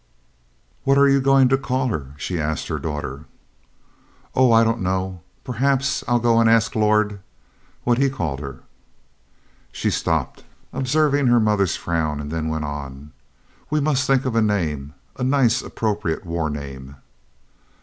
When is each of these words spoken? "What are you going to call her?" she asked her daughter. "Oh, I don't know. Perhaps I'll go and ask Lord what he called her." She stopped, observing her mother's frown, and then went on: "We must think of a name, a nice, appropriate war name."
"What 0.83 0.97
are 0.97 1.07
you 1.07 1.21
going 1.21 1.47
to 1.49 1.59
call 1.59 1.89
her?" 1.89 2.15
she 2.17 2.39
asked 2.41 2.69
her 2.69 2.79
daughter. 2.79 3.25
"Oh, 4.33 4.51
I 4.51 4.63
don't 4.63 4.81
know. 4.81 5.21
Perhaps 5.43 6.03
I'll 6.07 6.17
go 6.17 6.39
and 6.39 6.49
ask 6.49 6.73
Lord 6.73 7.19
what 7.83 7.99
he 7.99 8.09
called 8.09 8.39
her." 8.39 8.61
She 9.71 9.91
stopped, 9.91 10.43
observing 10.73 11.27
her 11.27 11.39
mother's 11.39 11.75
frown, 11.75 12.19
and 12.19 12.31
then 12.31 12.49
went 12.49 12.65
on: 12.65 13.11
"We 13.69 13.79
must 13.79 14.07
think 14.07 14.25
of 14.25 14.35
a 14.35 14.41
name, 14.41 14.95
a 15.17 15.23
nice, 15.23 15.61
appropriate 15.61 16.25
war 16.25 16.49
name." 16.49 16.95